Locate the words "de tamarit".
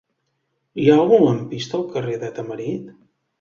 2.25-2.91